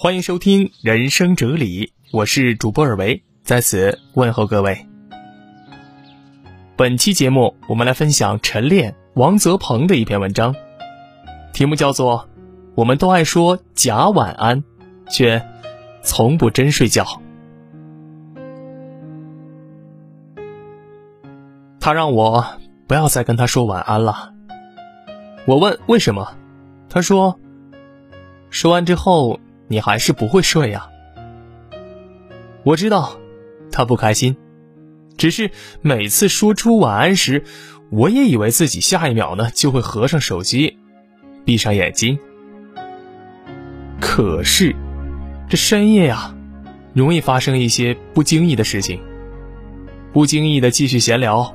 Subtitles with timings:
[0.00, 4.86] 欢迎收听《人生哲理》，我是主播尔维，在此问候各位。
[6.76, 10.54] 本期节目，我们来分享晨练王泽鹏的一篇文章，
[11.52, 12.20] 题目叫做
[12.76, 14.62] 《我们都爱说假晚安，
[15.10, 15.44] 却
[16.00, 17.02] 从不真睡觉》。
[21.80, 22.46] 他让我
[22.86, 24.32] 不要再跟他说晚安了。
[25.44, 26.36] 我问为什么，
[26.88, 27.40] 他说
[28.48, 30.88] ：“说完之后。”你还是不会睡呀？
[32.64, 33.18] 我知道，
[33.70, 34.36] 他不开心。
[35.16, 35.50] 只是
[35.82, 37.44] 每次说出晚安时，
[37.90, 40.78] 我也以为自己下一秒呢就会合上手机，
[41.44, 42.18] 闭上眼睛。
[44.00, 44.76] 可是，
[45.48, 46.34] 这深夜呀，
[46.94, 49.00] 容易发生一些不经意的事情。
[50.12, 51.54] 不经意的继续闲聊，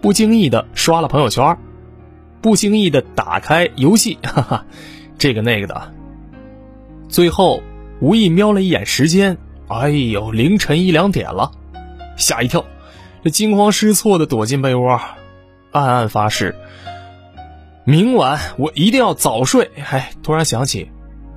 [0.00, 1.56] 不经意的刷了朋友圈，
[2.42, 4.66] 不经意的打开游戏，哈哈，
[5.18, 5.94] 这个那个的。
[7.14, 7.62] 最后，
[8.00, 11.52] 无意瞄了一眼时间，哎呦，凌晨一两点了，
[12.16, 12.64] 吓一跳，
[13.22, 15.00] 这惊慌失措的躲进被窝，
[15.70, 16.56] 暗暗发誓，
[17.84, 19.70] 明晚我一定要早睡。
[19.76, 20.90] 哎，突然想起，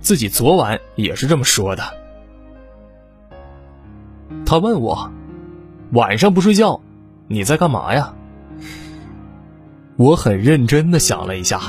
[0.00, 1.84] 自己昨晚也是这么说的。
[4.44, 5.08] 他问我，
[5.92, 6.80] 晚上不睡觉，
[7.28, 8.12] 你在干嘛呀？
[9.94, 11.60] 我很认真的想了一下，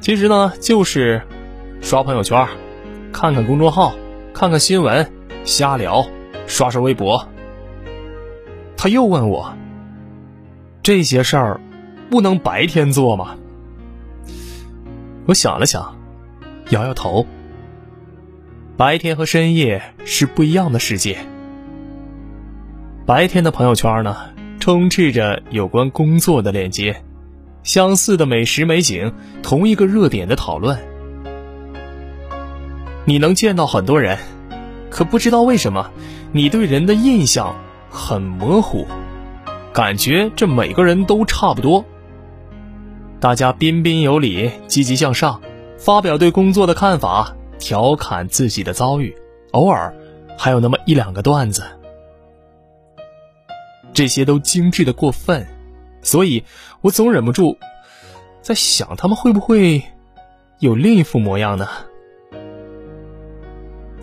[0.00, 1.22] 其实呢，就是
[1.80, 2.44] 刷朋友圈。
[3.18, 3.94] 看看公众号，
[4.34, 5.10] 看看新闻，
[5.42, 6.04] 瞎聊，
[6.46, 7.26] 刷刷微博。
[8.76, 9.54] 他又问我
[10.84, 11.58] ：“这些事儿
[12.10, 13.38] 不能白天做吗？”
[15.24, 15.96] 我想了想，
[16.68, 17.26] 摇摇头。
[18.76, 21.16] 白天和深夜是不一样的世界。
[23.06, 24.14] 白天的朋友圈呢，
[24.60, 27.02] 充斥着有关工作的链接，
[27.62, 29.10] 相似的美食美景，
[29.42, 30.78] 同一个热点的讨论。
[33.08, 34.18] 你能见到很多人，
[34.90, 35.88] 可不知道为什么，
[36.32, 37.54] 你对人的印象
[37.88, 38.84] 很模糊，
[39.72, 41.84] 感觉这每个人都差不多。
[43.20, 45.40] 大家彬彬有礼，积极向上，
[45.78, 49.16] 发表对工作的看法，调侃自己的遭遇，
[49.52, 49.94] 偶尔
[50.36, 51.62] 还有那么一两个段子。
[53.94, 55.46] 这些都精致的过分，
[56.02, 56.42] 所以
[56.80, 57.56] 我总忍不住
[58.42, 59.84] 在想，他们会不会
[60.58, 61.68] 有另一副模样呢？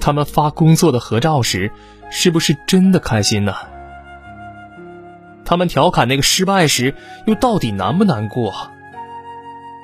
[0.03, 1.71] 他们发工作的合照时，
[2.11, 3.55] 是不是真的开心呢？
[5.45, 6.93] 他们调侃那个失败时，
[7.25, 8.53] 又到底难不难过？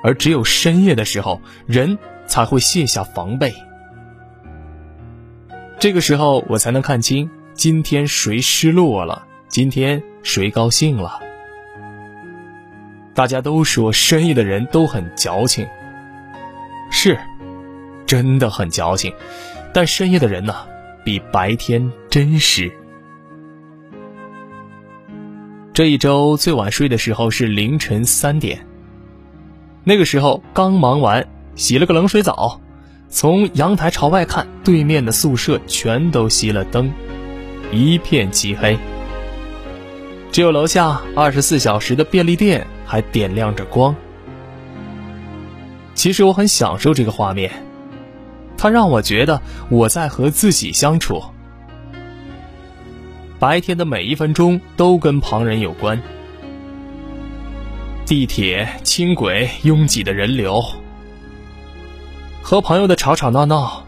[0.03, 3.56] 而只有深夜的时候，人才会卸下防备。
[5.79, 11.22] 这个时候，我才能看清今天谁失落了，今天谁高兴了。
[13.13, 15.66] 大家都说深夜的人都很矫情，
[16.91, 17.18] 是，
[18.06, 19.13] 真的很矫情。
[19.74, 20.56] 但深夜的人呢，
[21.03, 22.72] 比白天真实。
[25.74, 28.66] 这一周最晚睡的时候是凌晨三点。
[29.84, 31.25] 那个时候刚忙完，
[31.56, 32.59] 洗了个冷水澡，
[33.08, 36.91] 从阳台朝外看，对面的宿舍全都熄了灯，
[37.72, 38.78] 一片漆黑，
[40.31, 43.96] 只有楼下二十四小时的便利店还点亮着光。
[45.94, 47.69] 其实我很享受这个画面。
[48.59, 51.24] 他让我觉得我在和自己相处。
[53.40, 56.02] 白天的每一分钟都跟旁人有关。
[58.06, 60.62] 地铁、轻轨拥挤的人流，
[62.42, 63.86] 和朋友的吵吵闹闹，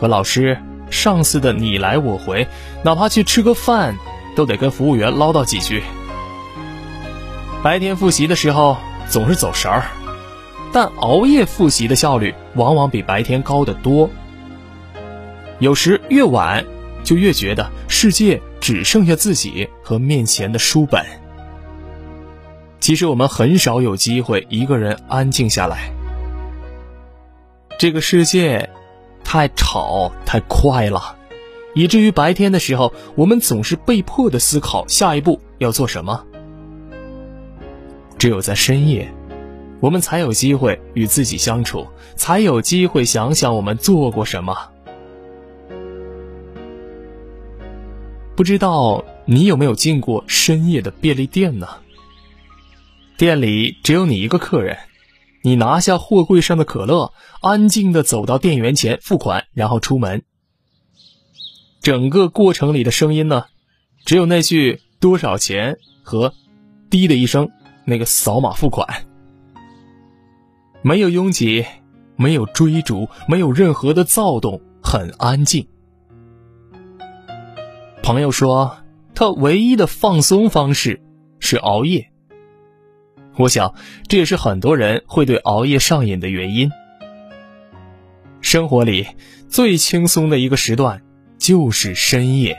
[0.00, 2.48] 和老师、上司的你来我回，
[2.82, 3.98] 哪怕去吃个饭，
[4.34, 5.82] 都得跟服务员唠叨几句。
[7.62, 9.84] 白天复习的时候总是走神儿。
[10.72, 14.08] 但熬夜复习的效率往往比白天高得多。
[15.58, 16.64] 有时越晚，
[17.04, 21.04] 就越觉得世界只剩下自己和面前的书本。
[22.80, 25.92] 其实我们很少有机会一个人安静下来。
[27.78, 28.70] 这个世界
[29.22, 31.16] 太吵太快了，
[31.74, 36.24] 以至于白天的时候，我们总是被迫的思考下一步要做什么。
[38.18, 39.12] 只有在深夜。
[39.82, 44.70] 我们才有机会与自己相处，才有机会想想我们做过什么。
[48.36, 51.66] 不知道你有没有进过深夜的便利店呢？
[53.18, 54.78] 店里只有你一个客人，
[55.42, 60.22] 你拿下货柜上的可乐，安静的走到店员前付款，然后出门。
[61.80, 63.46] 整个过程里的声音呢，
[64.04, 66.34] 只有那句多少钱和
[66.88, 67.50] “滴”的一声
[67.84, 69.06] 那个扫码付款。
[70.82, 71.64] 没有拥挤，
[72.16, 75.66] 没有追逐，没有任何的躁动，很安静。
[78.02, 78.78] 朋友说，
[79.14, 81.00] 他唯一的放松方式
[81.38, 82.10] 是熬夜。
[83.38, 83.74] 我想，
[84.08, 86.70] 这也是很多人会对熬夜上瘾的原因。
[88.40, 89.06] 生活里
[89.48, 91.00] 最轻松的一个时段
[91.38, 92.58] 就是深夜，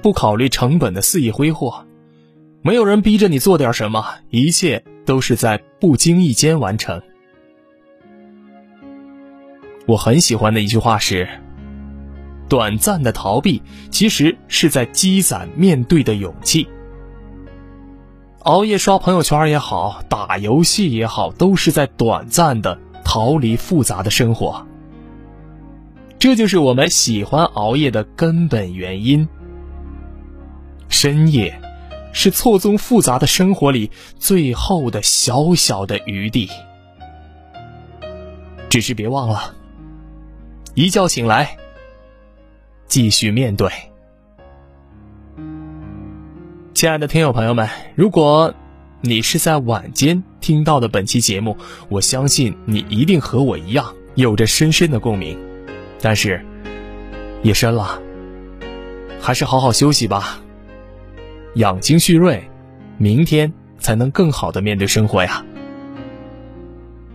[0.00, 1.84] 不考虑成本的肆意挥霍，
[2.62, 7.00] 没有人逼着你做点什么，一切都是在不经意间完成。
[9.86, 11.26] 我很喜欢的一句话是
[12.46, 16.68] ：“短暂的逃避，其实是在积攒面对的勇气。”
[18.44, 22.78] 熬夜刷朋友圈也好，打游戏也好，都是在短暂的。
[23.04, 24.66] 逃离复杂的生活，
[26.18, 29.26] 这就是我们喜欢熬夜的根本原因。
[30.90, 31.58] 深夜
[32.12, 36.48] 是错综复杂的生活里最后的小小的余地。
[38.68, 39.54] 只是别忘了，
[40.74, 41.56] 一觉醒来，
[42.86, 43.70] 继续面对。
[46.74, 48.54] 亲爱的听友朋友们，如果
[49.00, 50.22] 你是在晚间。
[50.40, 51.54] 听到的本期节目，
[51.90, 55.36] 我相信你一定和我一样有着深深的共鸣。
[56.00, 56.42] 但是，
[57.42, 58.00] 夜深了，
[59.20, 60.40] 还是好好休息吧，
[61.54, 62.42] 养精蓄锐，
[62.96, 65.44] 明天才能更好的面对生活呀。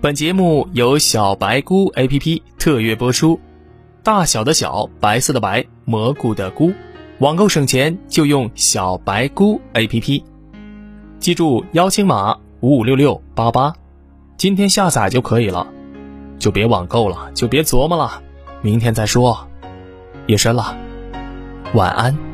[0.01, 3.39] 本节目由小白菇 APP 特约播出，
[4.03, 6.74] 大小的小，白色的白，蘑菇的菇，
[7.19, 10.24] 网购省钱就用小白菇 APP，
[11.19, 12.38] 记住邀请码。
[12.62, 13.74] 五五六六八八，
[14.38, 15.68] 今天下载就可以了，
[16.39, 18.24] 就别网购了，就别琢磨了，
[18.62, 19.45] 明天再说。
[20.27, 20.74] 夜深了，
[21.74, 22.32] 晚安。